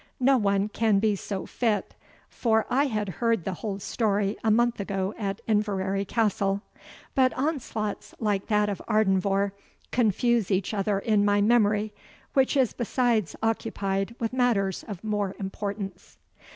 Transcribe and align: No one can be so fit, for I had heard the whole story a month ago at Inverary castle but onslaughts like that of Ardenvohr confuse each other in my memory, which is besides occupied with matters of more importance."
No 0.19 0.35
one 0.35 0.67
can 0.67 0.97
be 0.97 1.15
so 1.15 1.45
fit, 1.45 1.93
for 2.27 2.65
I 2.71 2.85
had 2.87 3.07
heard 3.21 3.43
the 3.43 3.53
whole 3.53 3.77
story 3.77 4.35
a 4.43 4.49
month 4.49 4.79
ago 4.79 5.13
at 5.15 5.41
Inverary 5.47 6.05
castle 6.05 6.63
but 7.13 7.31
onslaughts 7.33 8.15
like 8.19 8.47
that 8.47 8.67
of 8.67 8.81
Ardenvohr 8.87 9.51
confuse 9.91 10.49
each 10.49 10.73
other 10.73 10.97
in 10.97 11.23
my 11.23 11.39
memory, 11.39 11.93
which 12.33 12.57
is 12.57 12.73
besides 12.73 13.35
occupied 13.43 14.15
with 14.19 14.33
matters 14.33 14.83
of 14.87 15.03
more 15.03 15.35
importance." 15.37 16.17